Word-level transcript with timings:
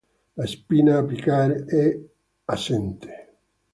La 0.33 0.47
spina 0.47 0.97
apicale 0.97 1.65
è 1.65 1.95
assente. 2.45 3.33